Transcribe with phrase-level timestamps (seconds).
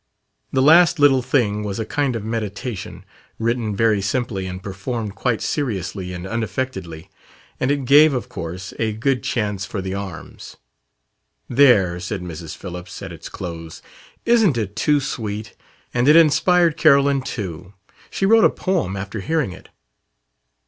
[0.51, 3.05] The last little thing was a kind of "meditation,"
[3.37, 7.07] written very simply and performed quite seriously and unaffectedly.
[7.59, 10.57] And it gave, of course, a good chance for the arms.
[11.47, 12.57] "There!" said Mrs.
[12.57, 13.83] Phillips, at its close.
[14.25, 15.53] "Isn't it too sweet?
[15.93, 17.75] And it inspired Carolyn too.
[18.09, 19.69] She wrote a poem after hearing it."